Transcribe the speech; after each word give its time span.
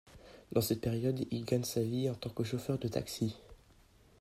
Dans 0.51 0.61
cette 0.61 0.81
période 0.81 1.27
il 1.29 1.45
gagne 1.45 1.61
sa 1.63 1.83
vie 1.83 2.09
en 2.09 2.15
tant 2.15 2.31
que 2.31 2.43
chauffeur 2.43 2.79
de 2.79 2.87
taxi. 2.87 3.35